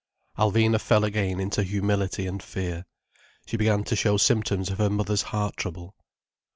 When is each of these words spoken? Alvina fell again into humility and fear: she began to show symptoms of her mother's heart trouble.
Alvina 0.35 0.81
fell 0.81 1.03
again 1.03 1.39
into 1.39 1.61
humility 1.61 2.25
and 2.25 2.41
fear: 2.41 2.85
she 3.45 3.55
began 3.55 3.83
to 3.83 3.95
show 3.95 4.17
symptoms 4.17 4.71
of 4.71 4.79
her 4.79 4.89
mother's 4.89 5.21
heart 5.29 5.55
trouble. 5.55 5.95